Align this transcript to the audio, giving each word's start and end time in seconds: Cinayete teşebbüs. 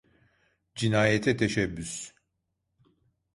Cinayete 0.75 1.37
teşebbüs. 1.37 2.13